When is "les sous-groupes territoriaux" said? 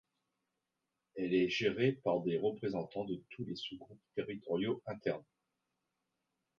3.45-4.81